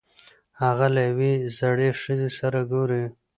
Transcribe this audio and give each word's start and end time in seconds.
هغه 0.63 0.87
له 0.95 1.01
یوې 1.09 1.33
زړې 1.59 1.89
ښځې 2.01 2.29
سره 2.39 2.59
ګوري. 2.71 3.03